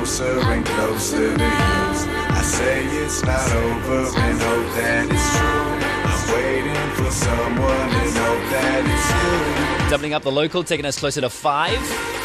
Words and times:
closer 0.00 0.40
and 0.40 0.64
closer 0.64 1.36
to 1.36 1.44
you. 1.44 1.50
I 2.30 2.42
say 2.42 2.86
it's 2.86 3.22
not 3.22 3.52
over 3.52 4.18
and 4.18 4.40
that 4.40 5.04
it's 5.10 5.36
true. 5.36 5.80
I'm 6.08 6.22
waiting 6.34 6.90
for 6.96 7.10
someone 7.10 7.90
and 8.00 8.16
that 8.50 8.82
it's 8.86 9.84
you. 9.84 9.90
Doubling 9.90 10.14
up 10.14 10.22
the 10.22 10.32
local, 10.32 10.64
taking 10.64 10.86
us 10.86 10.98
closer 10.98 11.20
to 11.20 11.28
five. 11.28 12.19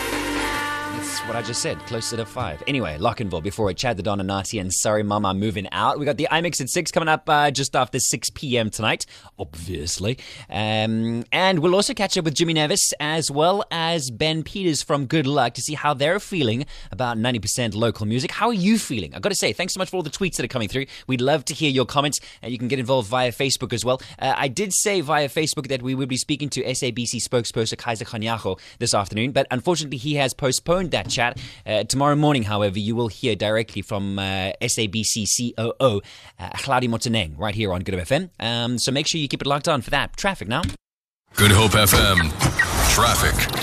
That's 0.95 1.19
what 1.27 1.35
I 1.35 1.41
just 1.41 1.61
said, 1.61 1.77
closer 1.87 2.15
to 2.15 2.25
five. 2.25 2.63
Anyway, 2.67 2.97
Lockenville 2.97 3.43
before 3.43 3.69
it, 3.69 3.75
Chad 3.75 3.97
the 3.97 4.03
Don 4.03 4.21
and 4.21 4.27
Nati 4.27 4.59
and 4.59 4.73
Sorry 4.73 5.03
Mama 5.03 5.33
moving 5.33 5.67
out. 5.73 5.99
We 5.99 6.05
got 6.05 6.15
the 6.15 6.29
IMix 6.31 6.61
at 6.61 6.69
6 6.69 6.89
coming 6.91 7.09
up 7.09 7.27
uh, 7.27 7.51
just 7.51 7.75
after 7.75 7.99
6 7.99 8.29
p.m. 8.29 8.69
tonight, 8.69 9.05
obviously. 9.37 10.17
Um, 10.49 11.25
and 11.33 11.59
we'll 11.59 11.75
also 11.75 11.93
catch 11.93 12.17
up 12.17 12.23
with 12.23 12.33
Jimmy 12.33 12.53
Nevis 12.53 12.93
as 13.01 13.29
well 13.29 13.65
as 13.71 14.09
Ben 14.09 14.41
Peters 14.41 14.81
from 14.83 15.05
Good 15.05 15.27
Luck 15.27 15.53
to 15.55 15.61
see 15.61 15.73
how 15.73 15.93
they're 15.93 16.19
feeling 16.19 16.65
about 16.93 17.17
90% 17.17 17.75
local 17.75 18.05
music. 18.05 18.31
How 18.31 18.47
are 18.47 18.53
you 18.53 18.79
feeling? 18.79 19.13
I've 19.13 19.21
got 19.21 19.29
to 19.29 19.35
say, 19.35 19.51
thanks 19.51 19.73
so 19.73 19.79
much 19.79 19.89
for 19.89 19.97
all 19.97 20.03
the 20.03 20.09
tweets 20.09 20.37
that 20.37 20.45
are 20.45 20.49
coming 20.49 20.69
through. 20.69 20.85
We'd 21.07 21.21
love 21.21 21.43
to 21.45 21.53
hear 21.53 21.69
your 21.69 21.85
comments, 21.85 22.21
and 22.41 22.53
you 22.53 22.57
can 22.57 22.69
get 22.69 22.79
involved 22.79 23.09
via 23.09 23.33
Facebook 23.33 23.73
as 23.73 23.83
well. 23.83 24.01
Uh, 24.17 24.33
I 24.37 24.47
did 24.47 24.73
say 24.73 25.01
via 25.01 25.27
Facebook 25.27 25.67
that 25.67 25.81
we 25.81 25.93
would 25.93 26.09
be 26.09 26.17
speaking 26.17 26.49
to 26.51 26.63
SABC 26.63 27.21
spokesperson 27.21 27.75
Kaizer 27.75 28.05
Kganyago 28.07 28.57
this 28.79 28.93
afternoon, 28.93 29.33
but 29.33 29.45
unfortunately 29.51 29.97
he 29.97 30.15
has 30.15 30.33
postponed 30.33 30.84
that 30.91 31.09
chat. 31.09 31.39
Uh, 31.65 31.83
tomorrow 31.83 32.15
morning, 32.15 32.43
however, 32.43 32.79
you 32.79 32.95
will 32.95 33.07
hear 33.07 33.35
directly 33.35 33.81
from 33.81 34.19
uh, 34.19 34.51
SABC 34.61 35.53
COO 35.55 36.01
uh, 36.39 36.49
Hlaudi 36.55 36.89
Motsoeneng 36.89 37.37
right 37.37 37.55
here 37.55 37.73
on 37.73 37.81
Good 37.81 37.95
Hope 37.95 38.07
FM. 38.07 38.29
Um, 38.39 38.77
so 38.77 38.91
make 38.91 39.07
sure 39.07 39.19
you 39.19 39.27
keep 39.27 39.41
it 39.41 39.47
locked 39.47 39.67
on 39.67 39.81
for 39.81 39.89
that. 39.91 40.17
Traffic 40.17 40.47
now. 40.47 40.63
Good 41.35 41.51
Hope 41.51 41.71
FM. 41.71 42.31
Traffic. 42.93 43.54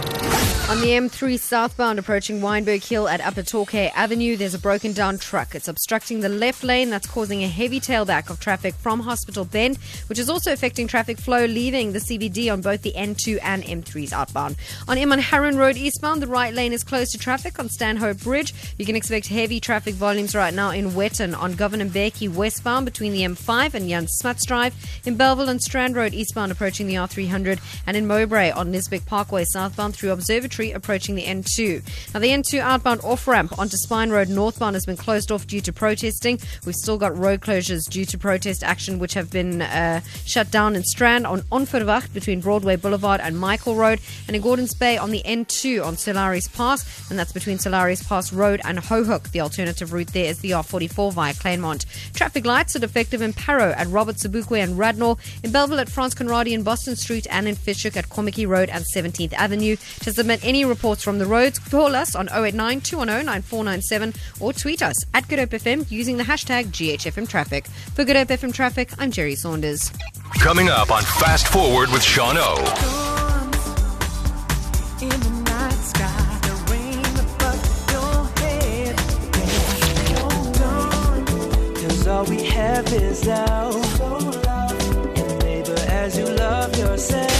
On 0.73 0.81
the 0.81 0.87
M3 0.87 1.39
southbound 1.39 1.99
approaching 1.99 2.41
Weinberg 2.41 2.83
Hill 2.83 3.07
at 3.07 3.21
Upper 3.21 3.43
Torquay 3.43 3.93
Avenue, 3.95 4.39
there's 4.39 4.55
a 4.55 4.59
broken 4.59 4.95
down 4.95 5.19
truck. 5.19 5.55
It's 5.55 5.69
obstructing 5.69 6.21
the 6.21 6.31
left 6.31 6.65
lane. 6.65 6.89
That's 6.89 7.07
causing 7.07 7.45
a 7.45 7.47
heavy 7.47 7.79
tailback 7.79 8.31
of 8.31 8.41
traffic 8.41 8.73
from 8.77 9.01
Hospital 9.01 9.45
Bend, 9.45 9.77
which 10.07 10.19
is 10.19 10.31
also 10.31 10.51
affecting 10.51 10.87
traffic 10.89 11.19
flow 11.19 11.45
leaving 11.45 11.93
the 11.93 11.99
CBD 11.99 12.51
on 12.51 12.63
both 12.63 12.81
the 12.81 12.95
N2 12.97 13.39
and 13.43 13.63
M3s 13.65 14.15
outbound. 14.15 14.57
On 14.89 14.97
M 14.97 15.13
on 15.13 15.57
Road 15.57 15.77
eastbound, 15.77 16.23
the 16.23 16.27
right 16.27 16.55
lane 16.55 16.73
is 16.73 16.83
closed 16.83 17.13
to 17.13 17.19
traffic 17.19 17.59
on 17.59 17.69
Stanhope 17.69 18.21
Bridge. 18.21 18.55
You 18.79 18.87
can 18.87 18.97
expect 18.97 19.27
heavy 19.27 19.61
traffic 19.61 19.95
volumes 19.95 20.35
right 20.35 20.55
now 20.55 20.71
in 20.71 20.93
Wetton 20.93 21.39
on 21.39 21.53
Govan 21.53 21.87
Mbeki 21.91 22.33
westbound 22.33 22.87
between 22.87 23.13
the 23.13 23.25
M5 23.25 23.75
and 23.75 23.91
Jan 23.91 24.09
Smuts 24.09 24.47
Drive. 24.47 24.75
In 25.05 25.19
Bellville 25.19 25.51
and 25.51 25.61
Strand 25.61 25.97
Road 25.97 26.15
eastbound 26.15 26.51
approaching 26.51 26.87
the 26.87 26.95
R300 26.95 27.61
and 27.87 27.95
in 27.95 28.07
Mowbray 28.07 28.53
on 28.53 28.73
Liesbeek 28.73 29.05
Parkway 29.05 29.45
southbound 29.45 29.95
through 29.95 30.13
Observatory 30.13 30.62
approaching 30.71 31.17
the 31.17 31.25
N2. 31.25 32.15
Now, 32.15 32.21
the 32.21 32.29
N2 32.29 32.61
outbound 32.61 33.01
off 33.03 33.27
ramp 33.27 33.59
onto 33.59 33.77
Spine 33.77 34.11
Road 34.11 34.29
northbound 34.29 34.77
has 34.77 34.87
been 34.87 34.97
closed 34.97 35.33
off 35.33 35.47
due 35.47 35.61
to 35.63 35.73
protesting. 35.73 36.39
We've 36.65 36.75
still 36.75 36.99
got 36.99 37.17
road 37.17 37.41
closures 37.41 37.91
due 37.91 38.05
to 38.05 38.19
protest 38.19 38.63
action, 38.63 38.99
which 38.99 39.15
have 39.15 39.31
been 39.31 39.63
uh, 39.63 40.01
shut 40.25 40.51
down 40.51 40.77
in 40.77 40.85
Strand 40.85 41.27
on 41.27 41.41
Onverwacht 41.51 42.13
between 42.13 42.41
Broadway 42.41 42.77
Boulevard 42.77 43.21
and 43.21 43.39
Michael 43.39 43.75
Road, 43.75 44.01
and 44.27 44.37
in 44.37 44.43
Gordons 44.43 44.75
Bay 44.75 44.97
on 44.97 45.11
the 45.11 45.23
N2 45.25 45.85
on 45.85 45.97
Sir 45.97 46.13
Lowry's 46.13 46.49
Pass, 46.49 47.11
and 47.11 47.19
that's 47.19 47.33
between 47.33 47.59
Sir 47.59 47.71
Lowry's 47.71 48.03
Pass 48.03 48.33
Road 48.33 48.61
and 48.65 48.79
Hohook. 48.79 49.31
The 49.33 49.41
alternative 49.41 49.93
route 49.93 50.13
there 50.13 50.31
is 50.31 50.39
the 50.41 50.51
R44 50.51 51.13
via 51.13 51.35
Claremont. 51.35 51.87
Traffic 52.15 52.45
lights 52.45 52.77
are 52.77 52.81
defective 52.81 53.23
in 53.23 53.33
Parow 53.33 53.75
at 53.77 53.89
Robert 53.89 54.17
Sobukwe 54.17 54.63
and 54.63 54.79
Radnor, 54.79 55.17
in 55.43 55.51
Bellville 55.51 55.81
at 55.81 55.89
Frans 55.89 56.15
Conradie 56.15 56.55
and 56.55 56.65
Boston 56.65 56.97
Street, 56.97 57.27
and 57.31 57.49
in 57.49 57.55
Fish 57.55 57.83
Hoek 57.83 57.97
at 57.97 58.09
Kommetjie 58.09 58.47
Road 58.47 58.69
and 58.69 58.85
17th 58.85 59.33
Avenue. 59.33 59.77
To 60.01 60.13
submit 60.13 60.45
any 60.53 60.67
reports 60.67 61.03
from 61.03 61.19
the 61.19 61.25
roads, 61.25 61.59
call 61.59 61.97
us 61.97 62.15
on 62.15 62.29
089 62.29 62.83
210 62.83 63.25
9497 63.25 64.13
or 64.39 64.53
tweet 64.53 64.83
us 64.83 65.03
at 65.15 65.27
Good 65.27 65.39
Hope 65.39 65.49
FM 65.49 65.91
using 65.91 66.19
the 66.19 66.25
hashtag 66.25 66.67
GHFM 66.67 67.27
Traffic. 67.27 67.65
For 67.95 68.05
Good 68.05 68.17
Hope 68.17 68.29
FM 68.29 68.53
Traffic, 68.53 68.91
I'm 68.99 69.11
Jerry 69.11 69.35
Saunders. 69.35 69.91
Coming 70.41 70.69
up 70.69 70.91
on 70.91 71.03
Fast 71.05 71.49
Forward 71.49 71.89
with 71.91 72.03
Sean 72.03 72.37
O. 72.37 72.57
In 75.01 75.09
the 75.09 75.31
night 75.51 75.73
sky, 75.73 76.39
the 76.43 76.55
rain 76.71 77.17
above 77.25 77.65
your 77.95 78.19
head. 78.43 79.01
Hold 80.19 80.61
on, 80.61 81.75
'cause 81.77 82.07
all 82.07 82.25
we 82.25 82.43
have 82.45 82.93
is 82.93 83.25
now. 83.25 83.71
And 85.17 85.39
neighbor, 85.45 85.81
as 85.89 86.19
you 86.19 86.27
love 86.27 86.77
yourself, 86.79 87.32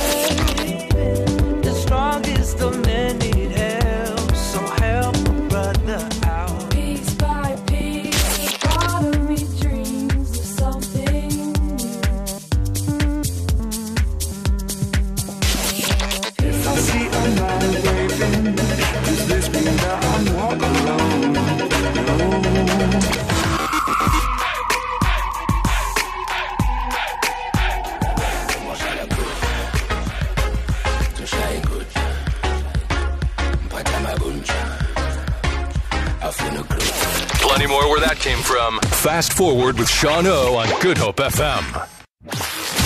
Fast 39.03 39.33
Forward 39.33 39.79
with 39.81 39.89
Sean 39.89 40.29
O 40.29 40.55
on 40.55 40.81
Good 40.81 40.97
Hope 40.97 41.17
FM. 41.17 41.89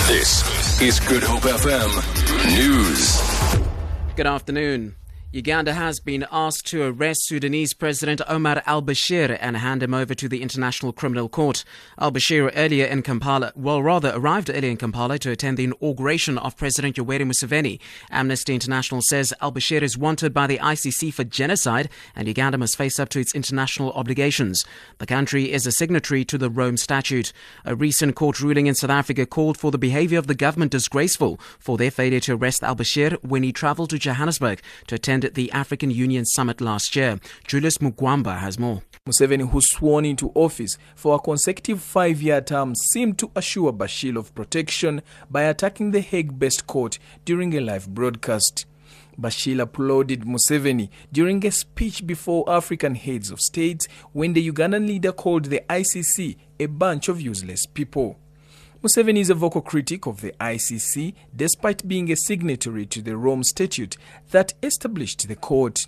This 0.07 0.81
is 0.81 0.99
Good 0.99 1.21
Hope 1.21 1.43
FM 1.43 2.55
News. 2.55 3.21
Good 4.15 4.25
afternoon. 4.25 4.95
Uganda 5.33 5.73
has 5.73 5.99
been 5.99 6.25
asked 6.31 6.65
to 6.67 6.83
arrest 6.83 7.25
Sudanese 7.25 7.73
President 7.73 8.21
Omar 8.29 8.63
al 8.65 8.81
Bashir 8.81 9.37
and 9.41 9.57
hand 9.57 9.83
him 9.83 9.93
over 9.93 10.15
to 10.15 10.29
the 10.29 10.41
International 10.41 10.93
Criminal 10.93 11.27
Court. 11.27 11.65
Al 11.99 12.13
Bashir 12.13 12.49
earlier 12.55 12.85
in 12.85 13.01
Kampala, 13.01 13.51
well, 13.53 13.83
rather 13.83 14.13
arrived 14.15 14.49
earlier 14.49 14.71
in 14.71 14.77
Kampala 14.77 15.19
to 15.19 15.31
attend 15.31 15.57
the 15.57 15.65
inauguration 15.65 16.37
of 16.37 16.55
President 16.55 16.95
Yoweri 16.95 17.29
Museveni. 17.29 17.81
Amnesty 18.09 18.53
International 18.53 19.01
says 19.01 19.33
al 19.41 19.51
Bashir 19.51 19.81
is 19.81 19.97
wanted 19.97 20.33
by 20.33 20.47
the 20.47 20.59
ICC 20.59 21.13
for 21.13 21.25
genocide 21.25 21.89
and 22.15 22.29
Uganda 22.29 22.57
must 22.57 22.77
face 22.77 22.97
up 22.97 23.09
to 23.09 23.19
its 23.19 23.35
international 23.35 23.91
obligations. 23.91 24.63
The 24.99 25.05
country 25.05 25.51
is 25.51 25.67
a 25.67 25.73
signatory 25.73 26.23
to 26.23 26.37
the 26.37 26.49
Rome 26.49 26.77
Statute. 26.77 27.33
A 27.65 27.75
recent 27.75 28.15
court 28.15 28.39
ruling 28.39 28.67
in 28.67 28.75
South 28.75 28.91
Africa 28.91 29.25
called 29.25 29.57
for 29.57 29.71
the 29.71 29.77
behavior 29.77 30.19
of 30.19 30.27
the 30.27 30.35
government 30.35 30.71
disgraceful 30.71 31.37
for 31.59 31.77
their 31.77 31.91
failure 31.91 32.21
to 32.21 32.35
arrest 32.35 32.63
al 32.63 32.77
Bashir 32.77 33.21
when 33.25 33.43
he 33.43 33.51
traveled 33.51 33.89
to 33.89 33.99
Johannesburg 33.99 34.61
to 34.87 34.95
attend 34.95 35.16
the 35.21 35.51
African 35.51 35.91
Union 35.91 36.25
summit 36.25 36.61
last 36.61 36.95
year. 36.95 37.19
Julius 37.45 37.77
Mugwamba 37.77 38.37
has 38.37 38.57
more. 38.57 38.81
Museveni, 39.07 39.49
who 39.49 39.61
sworn 39.61 40.05
into 40.05 40.31
office 40.35 40.77
for 40.95 41.15
a 41.15 41.19
consecutive 41.19 41.81
five 41.81 42.21
year 42.21 42.41
term, 42.41 42.75
seemed 42.75 43.17
to 43.19 43.31
assure 43.35 43.71
Bashir 43.71 44.17
of 44.17 44.35
protection 44.35 45.01
by 45.29 45.43
attacking 45.43 45.91
the 45.91 46.01
Hague 46.01 46.37
based 46.37 46.67
court 46.67 46.99
during 47.25 47.55
a 47.55 47.61
live 47.61 47.87
broadcast. 47.89 48.65
Bashir 49.19 49.59
applauded 49.59 50.21
Museveni 50.21 50.89
during 51.11 51.45
a 51.45 51.51
speech 51.51 52.05
before 52.05 52.47
African 52.47 52.95
heads 52.95 53.31
of 53.31 53.41
states 53.41 53.87
when 54.13 54.33
the 54.33 54.51
Ugandan 54.51 54.85
leader 54.85 55.11
called 55.11 55.45
the 55.45 55.61
ICC 55.69 56.37
a 56.59 56.65
bunch 56.67 57.07
of 57.07 57.19
useless 57.19 57.65
people. 57.65 58.19
Museveni 58.83 59.21
is 59.21 59.31
a 59.31 59.33
vocal 59.33 59.61
critic 59.61 60.05
of 60.05 60.21
the 60.21 60.33
ICC 60.39 61.15
despite 61.35 61.87
being 61.87 62.11
a 62.11 62.15
signatory 62.15 62.85
to 62.85 63.01
the 63.01 63.17
Rome 63.17 63.43
Statute 63.43 63.97
that 64.29 64.53
established 64.61 65.27
the 65.27 65.35
court. 65.35 65.87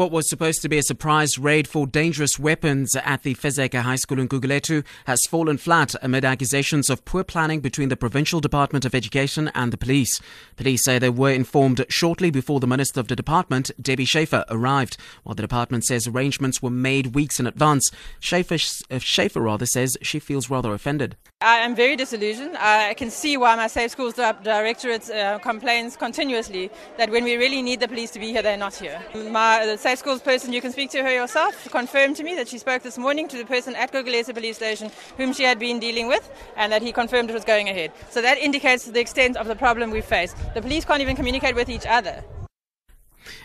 What 0.00 0.12
was 0.12 0.30
supposed 0.30 0.62
to 0.62 0.68
be 0.70 0.78
a 0.78 0.82
surprise 0.82 1.36
raid 1.36 1.68
for 1.68 1.86
dangerous 1.86 2.38
weapons 2.38 2.96
at 2.96 3.22
the 3.22 3.34
Fezeka 3.34 3.82
High 3.82 3.96
School 3.96 4.18
in 4.18 4.30
Guguletu 4.30 4.82
has 5.04 5.26
fallen 5.28 5.58
flat 5.58 5.94
amid 6.00 6.24
accusations 6.24 6.88
of 6.88 7.04
poor 7.04 7.22
planning 7.22 7.60
between 7.60 7.90
the 7.90 7.98
Provincial 7.98 8.40
Department 8.40 8.86
of 8.86 8.94
Education 8.94 9.50
and 9.54 9.70
the 9.70 9.76
police. 9.76 10.18
Police 10.56 10.84
say 10.84 10.98
they 10.98 11.10
were 11.10 11.32
informed 11.32 11.84
shortly 11.90 12.30
before 12.30 12.60
the 12.60 12.66
Minister 12.66 12.98
of 12.98 13.08
the 13.08 13.14
Department, 13.14 13.72
Debbie 13.78 14.06
Schaefer, 14.06 14.46
arrived, 14.48 14.96
while 15.22 15.34
the 15.34 15.42
department 15.42 15.84
says 15.84 16.08
arrangements 16.08 16.62
were 16.62 16.70
made 16.70 17.14
weeks 17.14 17.38
in 17.38 17.46
advance. 17.46 17.90
Schaefer, 18.20 18.56
uh, 18.90 18.98
Schaefer 19.00 19.42
rather 19.42 19.66
says 19.66 19.98
she 20.00 20.18
feels 20.18 20.48
rather 20.48 20.72
offended. 20.72 21.16
I 21.42 21.56
am 21.56 21.74
very 21.74 21.96
disillusioned. 21.96 22.56
I 22.58 22.92
can 22.94 23.10
see 23.10 23.38
why 23.38 23.56
my 23.56 23.66
Safe 23.66 23.90
Schools 23.90 24.14
Directorate 24.14 25.10
uh, 25.10 25.38
complains 25.38 25.96
continuously 25.96 26.70
that 26.98 27.10
when 27.10 27.24
we 27.24 27.36
really 27.36 27.62
need 27.62 27.80
the 27.80 27.88
police 27.88 28.10
to 28.10 28.18
be 28.18 28.30
here, 28.30 28.42
they're 28.42 28.58
not 28.58 28.74
here. 28.74 29.00
My 29.14 29.64
the 29.64 29.78
Safe 29.90 29.98
Schools 29.98 30.20
person, 30.20 30.52
you 30.52 30.60
can 30.60 30.70
speak 30.70 30.88
to 30.92 31.02
her 31.02 31.12
yourself, 31.12 31.68
confirmed 31.72 32.14
to 32.14 32.22
me 32.22 32.36
that 32.36 32.46
she 32.46 32.58
spoke 32.58 32.84
this 32.84 32.96
morning 32.96 33.26
to 33.26 33.36
the 33.36 33.44
person 33.44 33.74
at 33.74 33.90
Gogolesa 33.90 34.32
Police 34.32 34.54
Station 34.54 34.88
whom 35.16 35.32
she 35.32 35.42
had 35.42 35.58
been 35.58 35.80
dealing 35.80 36.06
with 36.06 36.30
and 36.56 36.70
that 36.70 36.80
he 36.80 36.92
confirmed 36.92 37.28
it 37.28 37.32
was 37.32 37.44
going 37.44 37.68
ahead. 37.68 37.90
So 38.08 38.22
that 38.22 38.38
indicates 38.38 38.84
the 38.84 39.00
extent 39.00 39.36
of 39.36 39.48
the 39.48 39.56
problem 39.56 39.90
we 39.90 40.00
face. 40.00 40.32
The 40.54 40.62
police 40.62 40.84
can't 40.84 41.00
even 41.02 41.16
communicate 41.16 41.56
with 41.56 41.68
each 41.68 41.86
other. 41.86 42.22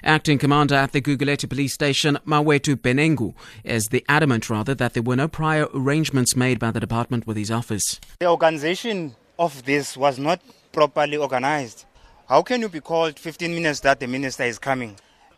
Acting 0.04 0.38
commander 0.38 0.76
at 0.76 0.92
the 0.92 1.02
Guguletu 1.02 1.50
police 1.50 1.74
station, 1.74 2.20
Mawetu 2.28 2.76
Benengu, 2.76 3.34
is 3.64 3.88
the 3.88 4.06
adamant 4.08 4.48
rather 4.48 4.76
that 4.76 4.94
there 4.94 5.02
were 5.02 5.16
no 5.16 5.28
prior 5.28 5.68
arrangements 5.74 6.36
made 6.36 6.60
by 6.60 6.70
the 6.70 6.80
department 6.80 7.26
with 7.26 7.38
his 7.38 7.50
office. 7.50 8.00
The 8.20 8.30
organization 8.30 9.16
of 9.40 9.66
this 9.66 9.98
was 9.98 10.20
not 10.20 10.42
properly 10.72 11.18
organized. 11.18 11.86
How 12.30 12.44
can 12.44 12.62
you 12.62 12.70
be 12.70 12.82
called 12.82 13.18
15 13.18 13.52
minutes 13.52 13.80
that 13.80 14.00
the 14.00 14.06
minister 14.06 14.44
is 14.44 14.60
coming? 14.60 14.96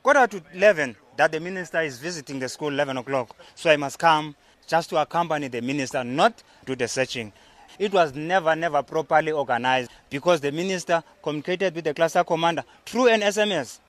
Quarter 0.07 0.39
to 0.39 0.41
11 0.53 0.95
that 1.17 1.33
the 1.33 1.39
minister 1.41 1.81
is 1.81 1.99
visiting 1.99 2.39
the 2.39 2.47
school 2.47 2.69
11 2.69 2.95
o'clock. 2.95 3.35
So 3.55 3.69
I 3.69 3.75
must 3.75 3.99
come 3.99 4.37
just 4.65 4.89
to 4.91 5.01
accompany 5.01 5.49
the 5.49 5.59
minister, 5.61 6.01
not 6.01 6.43
do 6.65 6.77
the 6.77 6.87
searching. 6.87 7.33
It 7.77 7.91
was 7.91 8.15
never, 8.15 8.55
never 8.55 8.81
properly 8.83 9.33
organized 9.33 9.91
because 10.09 10.39
the 10.39 10.53
minister 10.53 11.03
communicated 11.21 11.75
with 11.75 11.83
the 11.83 11.93
cluster 11.93 12.23
commander 12.23 12.63
through 12.85 13.09
an 13.09 13.19
SMS. 13.19 13.79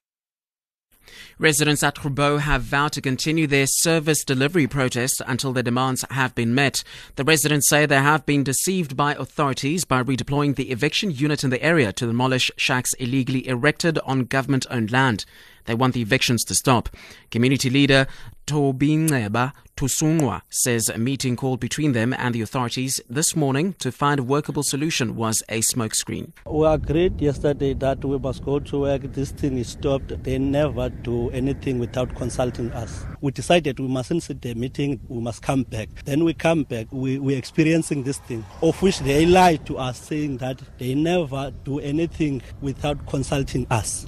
Residents 1.38 1.82
at 1.82 1.96
Grabouw 1.96 2.40
have 2.40 2.62
vowed 2.62 2.92
to 2.92 3.00
continue 3.00 3.46
their 3.46 3.66
service 3.66 4.24
delivery 4.24 4.66
protest 4.66 5.22
until 5.26 5.52
their 5.52 5.62
demands 5.62 6.04
have 6.10 6.34
been 6.34 6.54
met. 6.54 6.82
The 7.16 7.24
residents 7.24 7.68
say 7.68 7.86
they 7.86 7.96
have 7.96 8.26
been 8.26 8.44
deceived 8.44 8.96
by 8.96 9.14
authorities 9.14 9.84
by 9.84 10.02
redeploying 10.02 10.56
the 10.56 10.70
eviction 10.70 11.10
unit 11.10 11.44
in 11.44 11.50
the 11.50 11.62
area 11.62 11.92
to 11.92 12.06
demolish 12.06 12.50
shacks 12.56 12.94
illegally 12.94 13.46
erected 13.46 13.98
on 14.00 14.24
government 14.24 14.66
owned 14.70 14.90
land. 14.90 15.24
They 15.66 15.74
want 15.74 15.94
the 15.94 16.02
evictions 16.02 16.44
to 16.44 16.54
stop. 16.54 16.88
Community 17.30 17.70
leader 17.70 18.06
Tobineba 18.48 19.52
Tusungwa 19.76 20.40
says 20.48 20.88
a 20.88 20.96
meeting 20.96 21.36
called 21.36 21.60
between 21.60 21.92
them 21.92 22.14
and 22.14 22.34
the 22.34 22.40
authorities 22.40 22.98
this 23.10 23.36
morning 23.36 23.74
to 23.74 23.92
find 23.92 24.18
a 24.18 24.22
workable 24.22 24.62
solution 24.62 25.16
was 25.16 25.42
a 25.50 25.60
smokescreen. 25.60 26.32
We 26.46 26.66
agreed 26.66 27.20
yesterday 27.20 27.74
that 27.74 28.02
we 28.02 28.18
must 28.18 28.42
go 28.42 28.58
to 28.58 28.80
work. 28.80 29.02
This 29.12 29.32
thing 29.32 29.58
is 29.58 29.68
stopped. 29.68 30.24
They 30.24 30.38
never 30.38 30.88
do 30.88 31.28
anything 31.30 31.78
without 31.78 32.16
consulting 32.16 32.72
us. 32.72 33.04
We 33.20 33.32
decided 33.32 33.78
we 33.78 33.86
mustn't 33.88 34.22
sit 34.22 34.40
the 34.40 34.54
meeting. 34.54 34.98
We 35.08 35.20
must 35.20 35.42
come 35.42 35.64
back. 35.64 35.90
Then 36.06 36.24
we 36.24 36.32
come 36.32 36.62
back. 36.64 36.86
We, 36.90 37.18
we're 37.18 37.38
experiencing 37.38 38.02
this 38.04 38.18
thing, 38.18 38.46
of 38.62 38.80
which 38.80 39.00
they 39.00 39.26
lied 39.26 39.66
to 39.66 39.76
us, 39.76 40.00
saying 40.00 40.38
that 40.38 40.62
they 40.78 40.94
never 40.94 41.52
do 41.64 41.80
anything 41.80 42.40
without 42.62 43.06
consulting 43.06 43.66
us. 43.70 44.06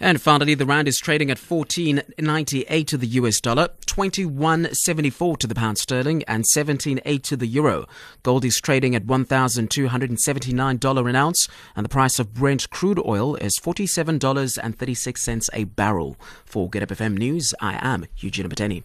And 0.00 0.20
finally, 0.20 0.54
the 0.54 0.66
rand 0.66 0.88
is 0.88 0.98
trading 0.98 1.30
at 1.30 1.38
14.98 1.38 2.86
to 2.86 2.96
the 2.96 3.06
US 3.06 3.40
dollar, 3.40 3.68
21.74 3.86 5.38
to 5.38 5.46
the 5.46 5.54
pound 5.54 5.78
sterling, 5.78 6.24
and 6.24 6.44
17.8 6.54 7.22
to 7.22 7.36
the 7.36 7.46
euro. 7.46 7.86
Gold 8.22 8.44
is 8.44 8.56
trading 8.56 8.94
at 8.94 9.06
$1,279 9.06 11.08
an 11.08 11.16
ounce, 11.16 11.48
and 11.74 11.84
the 11.84 11.88
price 11.88 12.18
of 12.18 12.34
Brent 12.34 12.68
crude 12.70 13.00
oil 13.06 13.36
is 13.36 13.58
$47.36 13.62 15.48
a 15.52 15.64
barrel. 15.64 16.16
For 16.44 16.68
Good 16.68 16.82
Hope 16.82 16.90
FM 16.90 17.16
News, 17.16 17.54
I 17.60 17.78
am 17.80 18.06
Eugene 18.18 18.48
Bateni. 18.48 18.84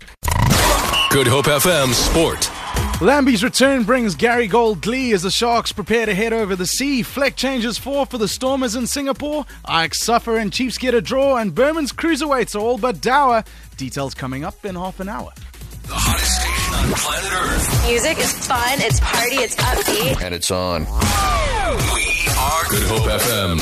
Good 1.11 1.27
Hope 1.27 1.45
FM 1.45 1.93
Sport. 1.93 2.70
Lambie's 3.01 3.43
return 3.43 3.81
brings 3.81 4.13
Gary 4.13 4.45
Gold 4.45 4.79
glee 4.79 5.11
as 5.13 5.23
the 5.23 5.31
Sharks 5.31 5.71
prepare 5.71 6.05
to 6.05 6.13
head 6.13 6.33
over 6.33 6.55
the 6.55 6.67
sea. 6.67 7.01
Fleck 7.01 7.35
changes 7.35 7.79
four 7.79 8.05
for 8.05 8.19
the 8.19 8.27
Stormers 8.27 8.75
in 8.75 8.85
Singapore. 8.85 9.43
Ike 9.65 9.95
suffer 9.95 10.37
and 10.37 10.53
Chiefs 10.53 10.77
get 10.77 10.93
a 10.93 11.01
draw, 11.01 11.37
and 11.37 11.55
Berman's 11.55 11.91
cruiserweights 11.91 12.55
are 12.55 12.59
all 12.59 12.77
but 12.77 13.01
dour. 13.01 13.43
Details 13.75 14.13
coming 14.13 14.43
up 14.43 14.63
in 14.67 14.75
half 14.75 14.99
an 14.99 15.09
hour. 15.09 15.31
The 15.87 15.95
hottest 15.95 16.41
station 16.41 16.75
on 16.75 16.91
planet 16.91 17.33
Earth. 17.33 17.87
Music 17.87 18.19
is 18.19 18.47
fun, 18.47 18.79
it's 18.81 18.99
party, 18.99 19.35
it's 19.37 19.55
upbeat. 19.55 20.23
And 20.23 20.35
it's 20.35 20.51
on. 20.51 20.81
We 21.95 22.27
are 22.37 22.63
Good 22.69 22.83
Hope 22.87 23.09
FM 23.09 23.57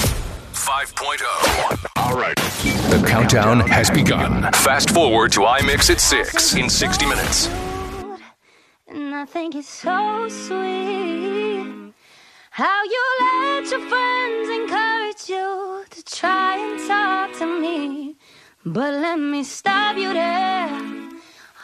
5.0. 0.52 1.86
All 1.96 2.20
right. 2.20 2.36
The 2.36 3.08
countdown 3.08 3.62
has 3.62 3.90
begun. 3.90 4.52
Fast 4.52 4.90
forward 4.90 5.32
to 5.32 5.40
iMix 5.40 5.90
at 5.90 6.02
6 6.02 6.56
in 6.56 6.70
60 6.70 7.06
minutes. 7.06 7.69
And 8.92 9.14
I 9.14 9.26
think 9.26 9.54
it's 9.54 9.70
so 9.70 10.28
sweet 10.30 11.94
how 12.50 12.84
you 12.84 13.04
let 13.22 13.70
your 13.70 13.88
friends 13.88 14.50
encourage 14.50 15.30
you 15.30 15.86
to 15.92 16.04
try 16.04 16.58
and 16.58 16.88
talk 16.88 17.38
to 17.38 17.46
me. 17.46 18.16
But 18.66 18.96
let 18.96 19.20
me 19.20 19.44
stop 19.44 19.96
you 19.96 20.12
there, 20.12 20.70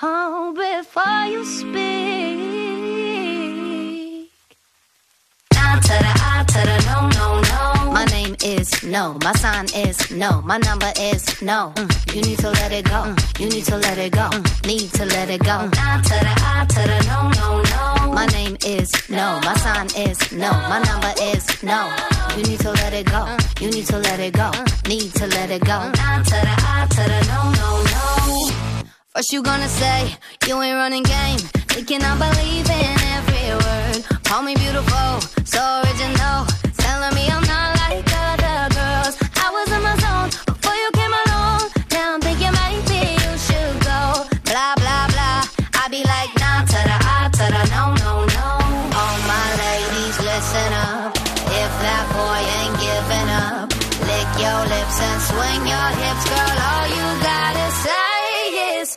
oh, 0.03 0.53
before 0.53 1.25
you 1.25 1.43
speak. 1.43 2.44
Is 8.45 8.83
no. 8.83 9.17
My 9.23 9.33
sign 9.33 9.65
is 9.75 10.11
no. 10.11 10.41
My 10.41 10.57
number 10.59 10.91
is 10.99 11.41
no. 11.41 11.73
Mm, 11.75 12.15
You 12.15 12.21
need 12.21 12.39
to 12.39 12.49
let 12.51 12.71
it 12.71 12.85
go. 12.85 13.01
Mm, 13.09 13.39
You 13.39 13.49
need 13.49 13.65
to 13.65 13.77
let 13.77 13.97
it 13.97 14.11
go. 14.13 14.29
Mm, 14.29 14.67
Need 14.67 14.91
to 14.93 15.05
let 15.05 15.29
it 15.29 15.41
go. 15.43 15.57
Nah 15.77 16.01
to 16.01 16.15
the 16.25 16.33
I 16.53 16.65
to 16.69 16.81
the 16.91 16.97
no, 17.09 17.19
no, 17.39 17.61
no. 18.05 18.13
My 18.13 18.25
name 18.27 18.55
is 18.65 18.91
no. 19.09 19.39
My 19.43 19.55
sign 19.55 19.87
is 20.07 20.19
no. 20.31 20.51
My 20.71 20.79
number 20.89 21.11
is 21.21 21.43
no. 21.63 21.79
You 22.37 22.43
need 22.43 22.59
to 22.59 22.71
let 22.71 22.93
it 22.93 23.07
go. 23.07 23.21
You 23.59 23.69
need 23.71 23.87
to 23.87 23.97
let 23.97 24.19
it 24.19 24.33
go. 24.33 24.51
Need 24.87 25.13
to 25.15 25.27
let 25.27 25.49
it 25.49 25.63
go. 25.65 25.77
Nah 25.99 26.17
to 26.23 26.37
the 26.47 26.55
I 26.73 26.87
to 26.95 27.03
the 27.11 27.19
no, 27.31 27.39
no, 27.59 27.69
no. 27.93 28.85
First 29.15 29.33
you 29.33 29.41
gonna 29.41 29.69
say 29.69 30.15
you 30.47 30.61
ain't 30.61 30.75
running 30.75 31.03
game, 31.03 31.39
thinking 31.73 32.01
I 32.03 32.13
believe 32.25 32.69
in 32.69 32.95
every 33.17 33.47
word. 33.63 34.23
Call 34.25 34.41
me 34.43 34.53
beautiful, 34.55 35.21
so 35.45 35.59
original, 35.81 36.45
telling 36.83 37.15
me 37.15 37.25
I'm 37.31 37.41
not 37.47 37.69
like 37.79 38.03
other 38.11 38.34
girls. 39.65 39.85
I 39.85 39.95
was 39.95 40.04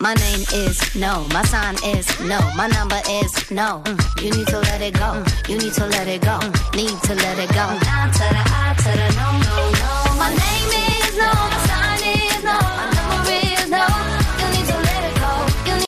My 0.01 0.15
name 0.15 0.45
is 0.55 0.95
no, 0.95 1.27
my 1.33 1.43
sign 1.43 1.75
is 1.85 2.07
no, 2.21 2.39
my 2.55 2.69
number 2.69 3.01
is 3.11 3.51
no. 3.51 3.83
Mm. 3.85 4.23
You 4.23 4.31
need 4.31 4.47
to 4.47 4.61
let 4.61 4.81
it 4.81 4.95
go. 4.95 5.01
Mm. 5.01 5.49
You 5.49 5.59
need 5.59 5.73
to 5.73 5.87
let 5.87 6.07
it 6.07 6.23
go. 6.23 6.39
Mm. 6.39 6.77
Need 6.77 7.03
to 7.03 7.15
let 7.17 7.39
it 7.39 7.49
go. 7.49 7.67
To 7.67 8.25
the 8.31 8.43
I 8.47 8.75
to 8.79 8.91
the 8.95 9.09
no, 9.19 9.29
no, 9.43 9.55
no. 9.75 10.19
My 10.19 10.31
name 10.31 10.71
is 11.03 11.19
no. 11.19 11.58